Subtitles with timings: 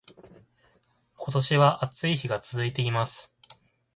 [1.15, 3.31] 今年は暑い日が続いています